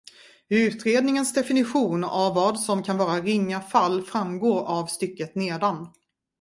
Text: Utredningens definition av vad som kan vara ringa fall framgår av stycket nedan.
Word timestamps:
Utredningens 0.49 1.33
definition 1.33 2.03
av 2.03 2.35
vad 2.35 2.59
som 2.59 2.83
kan 2.83 2.97
vara 2.97 3.21
ringa 3.21 3.61
fall 3.61 4.01
framgår 4.01 4.59
av 4.61 4.85
stycket 4.85 5.35
nedan. 5.35 5.87